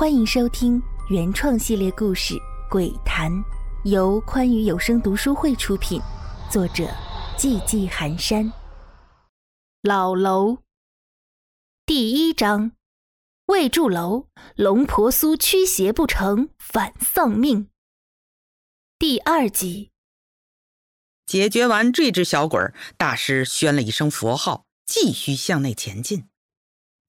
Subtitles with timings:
[0.00, 2.32] 欢迎收听原创系列故事
[2.70, 3.30] 《鬼谈》，
[3.84, 6.00] 由宽裕有声读书会出品，
[6.50, 6.84] 作者
[7.36, 8.50] 寂寂寒山。
[9.82, 10.56] 老楼
[11.84, 12.72] 第一章：
[13.44, 14.26] 未筑楼，
[14.56, 17.68] 龙婆苏驱邪不成，反丧命。
[18.98, 19.90] 第二集。
[21.26, 26.29] 解决完这只小鬼儿，大师宣了一声佛号，继续向内前进。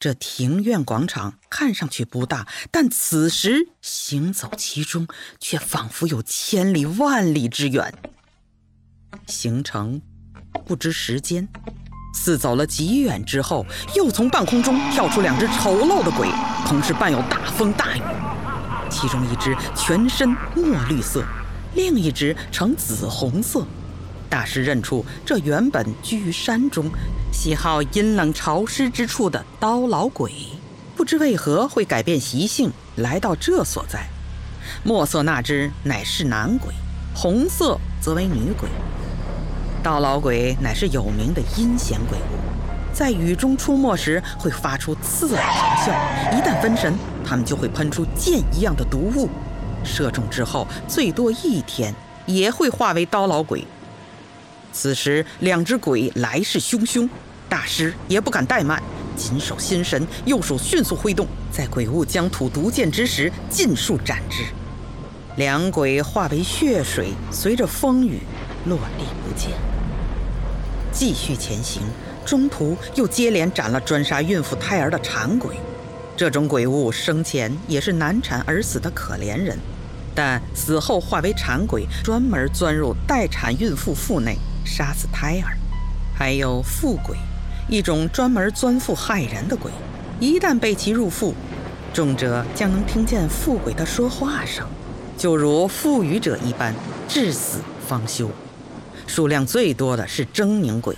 [0.01, 5.07] 这庭院广场看上去不大，但此时行走其中，
[5.39, 7.93] 却仿佛有千里万里之远。
[9.27, 10.01] 行程
[10.65, 11.47] 不知时间，
[12.15, 13.63] 似走了极远之后，
[13.95, 16.27] 又从半空中跳出两只丑陋的鬼，
[16.65, 18.01] 同时伴有大风大雨。
[18.89, 21.23] 其中一只全身墨绿色，
[21.75, 23.63] 另一只呈紫红色。
[24.27, 26.89] 大师认出，这原本居于山中、
[27.31, 30.31] 喜好阴冷潮湿之处的刀老鬼，
[30.95, 34.05] 不知为何会改变习性，来到这所在。
[34.83, 36.73] 墨色那只乃是男鬼，
[37.15, 38.69] 红色则为女鬼。
[39.81, 46.93] 刀老鬼乃是有名的阴险鬼物，在雨中出没时会发出刺耳咆哮，一旦分神，
[47.25, 49.29] 他们就会喷出箭一样的毒物，
[49.83, 51.95] 射中之后，最多一天
[52.25, 53.65] 也会化为刀老鬼。
[54.73, 57.07] 此时，两只鬼来势汹汹，
[57.49, 58.81] 大师也不敢怠慢，
[59.15, 64.43] 紧守心神，右手迅速挥动，在鬼物将吐毒箭之时，尽数斩之。
[65.37, 68.19] 两鬼化为血水，随着风雨
[68.65, 69.51] 落地不见。
[70.91, 71.83] 继续前行，
[72.25, 75.55] 中途又接连斩了专杀孕妇胎儿的产鬼。
[76.17, 79.57] 这种鬼物生前也是难产而死的可怜人，
[80.13, 84.37] 但死后化为产鬼，专门钻入待产孕妇腹内。
[84.63, 85.57] 杀死胎儿，
[86.17, 87.17] 还有腹鬼，
[87.67, 89.71] 一种专门钻腹害人的鬼。
[90.19, 91.33] 一旦被其入腹，
[91.93, 94.67] 重者将能听见腹鬼的说话声，
[95.17, 96.73] 就如腹语者一般，
[97.07, 98.29] 至死方休。
[99.07, 100.95] 数量最多的是狰狞鬼，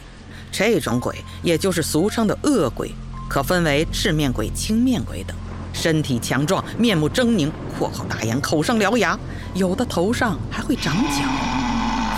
[0.51, 2.93] 这种鬼也就是俗称的恶鬼，
[3.29, 5.35] 可分为赤面鬼、青面鬼等。
[5.71, 9.17] 身体强壮，面目狰狞，阔口大眼，口上獠牙，
[9.55, 11.23] 有的头上还会长角。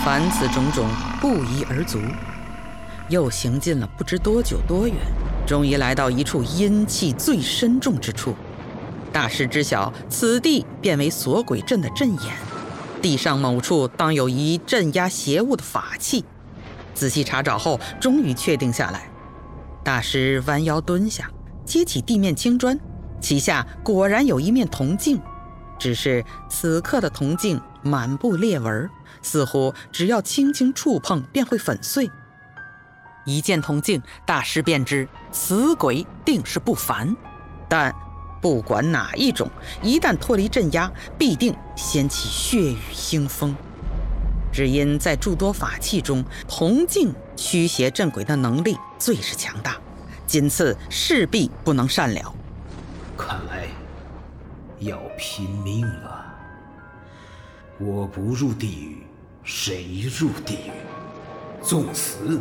[0.04, 0.86] 凡此种种，
[1.20, 2.00] 不一而足。
[3.08, 4.96] 又行进了不知多久多远，
[5.46, 8.34] 终于来到一处阴气最深重之处。
[9.12, 12.34] 大师知晓此地变为锁鬼阵的阵眼，
[13.00, 16.24] 地上某处当有一镇压邪物的法器。
[16.94, 19.08] 仔细查找后，终于确定下来。
[19.84, 21.30] 大师弯腰蹲下，
[21.64, 22.76] 接起地面青砖，
[23.20, 25.20] 其下果然有一面铜镜，
[25.78, 28.90] 只是此刻的铜镜满布裂纹。
[29.22, 32.10] 似乎只要轻轻触碰便会粉碎。
[33.24, 37.16] 一见铜镜，大师便知此鬼定是不凡。
[37.68, 37.92] 但
[38.40, 39.50] 不管哪一种，
[39.82, 43.54] 一旦脱离镇压，必定掀起血雨腥风。
[44.52, 49.76] 只因在诸多法器中，铜镜驱邪镇鬼的能力最是强大，
[50.26, 52.34] 今次势必不能善了。
[53.18, 53.66] 看来
[54.78, 56.25] 要拼命了。
[57.78, 59.02] 我不入地狱。
[59.42, 60.72] 谁入地狱，
[61.62, 62.40] 纵死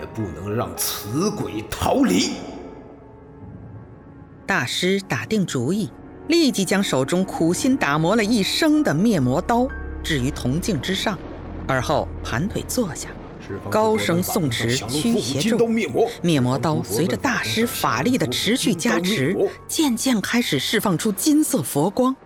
[0.00, 2.30] 也不能让此鬼逃离。
[4.46, 5.90] 大师打定主意，
[6.28, 9.68] 立即将手中苦心打磨了一生的灭魔刀
[10.02, 11.18] 置于铜镜之上，
[11.66, 13.10] 而后盘腿坐下，
[13.68, 15.68] 高声诵持驱邪咒。
[16.22, 19.36] 灭魔刀随着大师法力的持续加持，
[19.68, 22.16] 渐渐开始释放出金色佛光。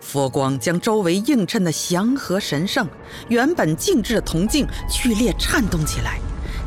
[0.00, 2.88] 佛光将周围映衬的祥和神圣，
[3.28, 6.18] 原本静置的铜镜剧烈颤动起来，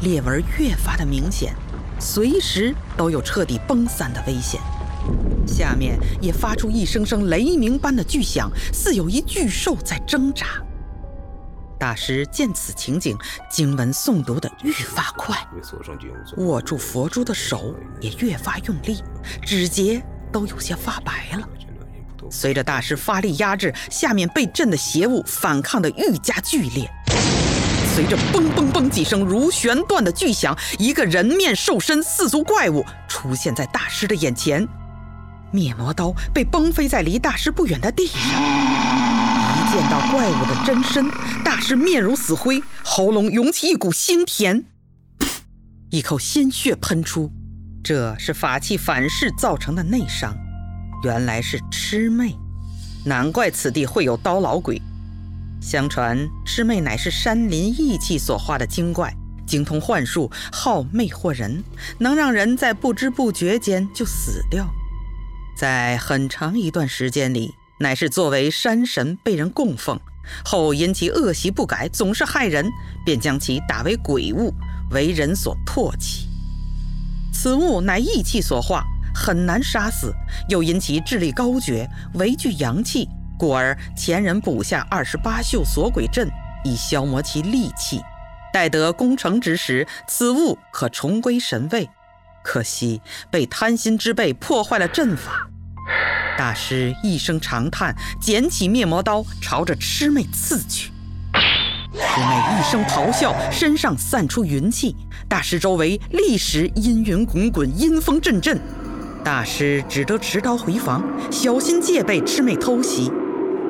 [0.01, 1.53] 裂纹越发的明显，
[1.99, 4.61] 随时都有彻底崩散的危险。
[5.45, 10.45] 下面也发出一声声雷鸣般的巨响，似有一巨兽在挣扎。
[11.77, 13.17] 大师见此情景，
[13.51, 15.35] 经文诵读的愈发快，
[16.38, 19.03] 握住佛珠的手也越发用力，
[19.41, 20.01] 指节
[20.31, 21.49] 都有些发白了。
[22.29, 26.90] 随着大师发力压制，下面被震的邪物反抗的愈加剧烈。
[27.96, 34.67] 随着嘣嘣嘣几声如弦断的巨响，一个人面兽身四足怪物出现在大师的眼前。
[35.52, 38.20] 灭魔刀被崩飞在离大师不远的地上。
[38.20, 41.08] 一见到怪物的真身，
[41.43, 44.66] 大师面如死灰，喉咙涌起一股腥甜，
[45.91, 47.31] 一口鲜血喷出。
[47.84, 50.35] 这是法器反噬造成的内伤。
[51.03, 52.34] 原来是魑魅，
[53.03, 54.82] 难怪此地会有刀老鬼。
[55.61, 59.14] 相传魑魅乃是山林异气所化的精怪，
[59.46, 61.61] 精通幻术，好魅惑人，
[62.00, 64.66] 能让人在不知不觉间就死掉。
[65.58, 69.99] 在很长一段时间里，乃是作为山神被人供奉，
[70.46, 72.66] 后因其恶习不改，总是害人，
[73.06, 74.53] 便将其打为鬼物，
[74.91, 76.29] 为人所唾弃。
[77.34, 80.13] 此物乃义气所化，很难杀死，
[80.49, 83.07] 又因其智力高绝，唯具阳气，
[83.37, 86.29] 故而前人布下二十八宿锁鬼阵，
[86.63, 88.01] 以消磨其戾气。
[88.51, 91.89] 待得攻城之时，此物可重归神位。
[92.43, 93.01] 可惜
[93.31, 95.47] 被贪心之辈破坏了阵法。
[96.37, 100.91] 大师一声长叹，捡起灭魔刀，朝着魑魅刺去。
[101.93, 104.95] 魑魅一声咆哮，身上散出云气，
[105.27, 108.59] 大师周围立时阴云滚滚，阴风阵阵。
[109.23, 113.11] 大师只得持刀回防，小心戒备魑魅偷袭。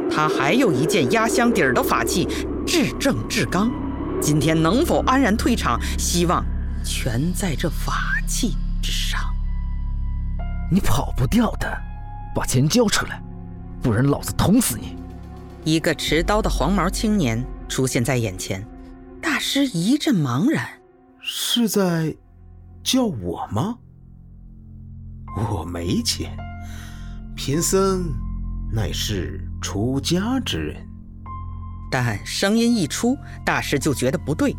[0.10, 2.28] 他还有一件压箱底儿的法器——
[2.66, 3.72] 至正至刚。
[4.20, 6.44] 今天能否安然退场，希望
[6.84, 9.20] 全在这法器之上。
[10.72, 11.72] 你跑不掉的，
[12.34, 13.22] 把钱交出来，
[13.82, 14.96] 不然老子捅死你！
[15.64, 18.66] 一个持刀的黄毛青年出现在眼前，
[19.22, 20.68] 大师一阵茫然，
[21.20, 22.16] 是在
[22.84, 23.78] 叫我吗？
[25.36, 26.36] 我没钱，
[27.36, 28.14] 贫僧
[28.72, 30.88] 乃是出家之人。
[31.92, 34.56] 但声音一出，大师就觉得不对，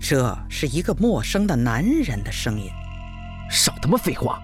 [0.00, 2.70] 这是一个陌生的男人的声音。
[3.50, 4.40] 少他妈废话！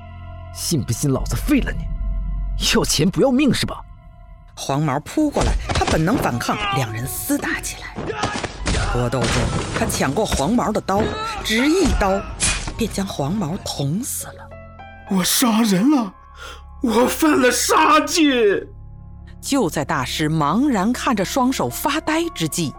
[0.55, 1.85] 信不信老子废了你？
[2.75, 3.81] 要钱不要命是吧？
[4.56, 7.97] 黄毛扑过来，他本能反抗，两人厮打起来。
[8.93, 9.29] 搏斗中，
[9.77, 11.03] 他抢过黄毛的刀，
[11.44, 12.23] 只一刀
[12.79, 14.49] 便将黄毛捅死了。
[15.11, 16.15] 我杀人了，
[16.83, 18.67] 我犯了杀戒。
[19.41, 22.73] 就在大师茫然看着双手发呆之际，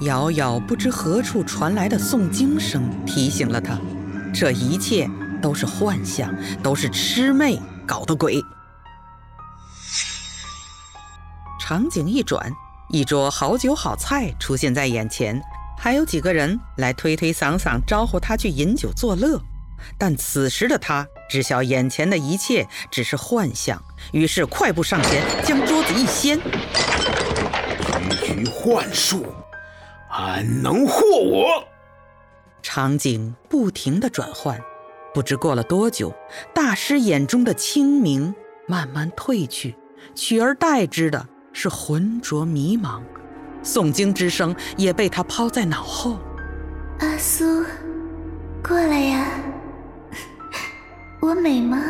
[0.00, 3.78] 遥遥不知何处传来的诵经声提醒了他，
[4.32, 5.08] 这一切
[5.42, 8.42] 都是幻象，都是魑魅搞的鬼。
[11.60, 12.50] 场景一转，
[12.88, 15.38] 一桌好酒好菜出现在眼前，
[15.76, 19.38] 还有几个人来推推搡搡招呼他去饮酒作乐，
[19.98, 21.06] 但此时的他。
[21.28, 23.82] 知晓眼前的一切只是幻象，
[24.12, 26.38] 于是快步上前，将桌子一掀。
[28.20, 29.26] 区区幻术，
[30.08, 31.64] 安能惑我？
[32.62, 34.60] 场景不停的转换，
[35.12, 36.14] 不知过了多久，
[36.54, 38.32] 大师眼中的清明
[38.68, 39.74] 慢慢褪去，
[40.14, 43.02] 取而代之的是浑浊迷茫，
[43.64, 46.20] 诵经之声也被他抛在脑后。
[47.00, 47.64] 阿苏，
[48.62, 49.26] 过来呀。
[51.26, 51.82] 我美吗？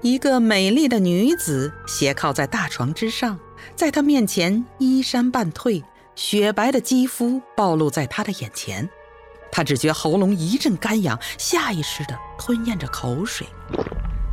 [0.00, 3.36] 一个美丽的女子斜靠在大床之上，
[3.74, 5.82] 在他面前衣衫半褪，
[6.14, 8.88] 雪白的肌肤暴露在他的眼前。
[9.50, 13.44] 他只觉喉咙一阵干痒，下意识地吞咽着口水。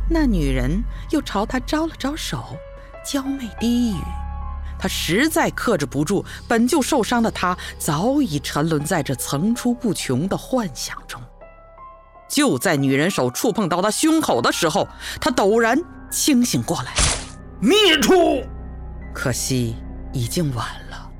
[0.08, 0.70] 那女人
[1.10, 2.56] 又朝他招了招手，
[3.04, 4.00] 娇媚低语。
[4.78, 11.20] 他实在克制不住，本就受伤的他早已沉沦在这层出不穷的幻想中。
[12.32, 14.88] 就在女人手触碰到他胸口的时候，
[15.20, 15.78] 他陡然
[16.10, 16.94] 清醒过来，
[17.60, 18.42] 孽畜！
[19.12, 19.76] 可惜
[20.14, 21.10] 已经晚了。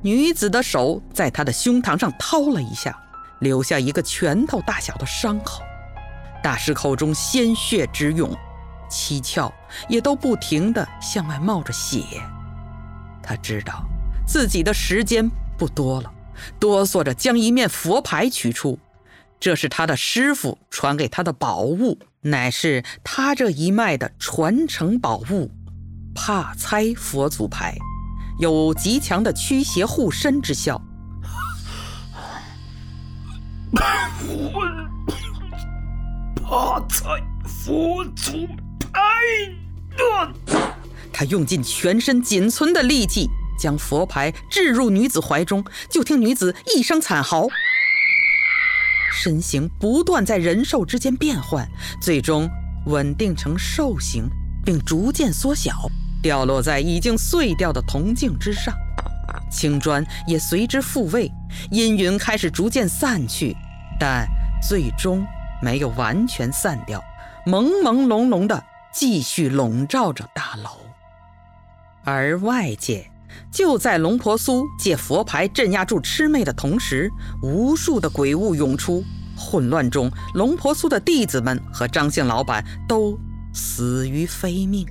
[0.00, 2.96] 女子的手在他的胸膛上掏了一下，
[3.40, 5.60] 留下一个拳头大小的伤口。
[6.40, 8.32] 大师口中鲜血直涌，
[8.88, 9.52] 七窍
[9.88, 12.04] 也都不停地向外冒着血。
[13.20, 13.84] 他知道
[14.24, 15.28] 自己的时间
[15.58, 16.12] 不多了，
[16.60, 18.78] 哆嗦着将一面佛牌取出。
[19.40, 25.50] 这是他的师傅传给他的宝物，乃是他这一脉的传承宝物——
[26.14, 27.74] 帕猜佛祖牌，
[28.38, 30.78] 有极强的驱邪护身之效。
[33.72, 34.10] 帕
[36.86, 37.08] 猜
[37.46, 38.46] 佛祖
[38.92, 39.00] 牌，
[41.10, 43.26] 他用尽全身仅存的力气
[43.58, 47.46] 将佛牌置入女子怀中，就听女子一声惨嚎。
[49.10, 51.68] 身形不断在人兽之间变换，
[52.00, 52.48] 最终
[52.86, 54.28] 稳定成兽形，
[54.64, 55.90] 并逐渐缩小，
[56.22, 58.74] 掉落在已经碎掉的铜镜之上。
[59.50, 61.30] 青砖也随之复位，
[61.70, 63.56] 阴云开始逐渐散去，
[63.98, 64.26] 但
[64.62, 65.26] 最终
[65.60, 67.02] 没有完全散掉，
[67.46, 68.62] 朦朦胧胧的
[68.92, 70.70] 继续笼罩着大楼。
[72.04, 73.10] 而外界。
[73.52, 77.10] 就在龙婆苏借佛牌镇压住魑魅的同时，
[77.42, 79.04] 无数的鬼物涌出，
[79.36, 83.18] 混乱中，龙婆苏的弟子们和张姓老板都
[83.52, 84.86] 死于非命。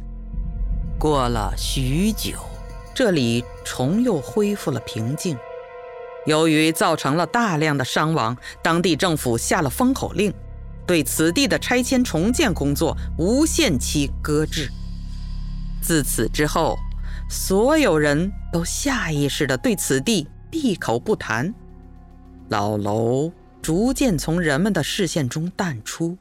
[1.00, 2.34] 过了许久，
[2.94, 5.38] 这里重又恢复了平静。
[6.26, 10.34] 由于造成了大量的伤亡，当地政府下了封口令，
[10.86, 14.70] 对此地的拆迁重建工作无限期搁置。
[15.82, 16.78] 自此之后，
[17.32, 21.54] 所有人都下意识地对此地闭口不谈。
[22.50, 23.32] 老楼
[23.62, 26.18] 逐渐从人们的视线中淡出，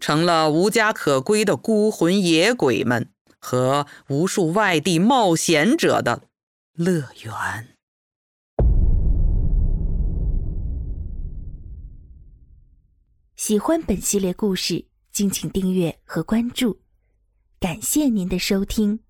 [0.00, 6.22] 成了无家可归的孤魂野鬼们和无数外地冒险者的
[6.72, 7.68] 乐园。
[13.36, 16.80] 喜欢本系列故事，敬请订阅和关注，
[17.60, 19.05] 感谢您的收听。